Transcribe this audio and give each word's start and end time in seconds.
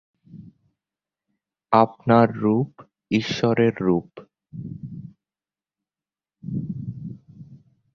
আপনার 1.71 2.27
রূপ 2.35 2.71
ঈশ্বরের 3.11 3.73
রূপ। 3.79 4.09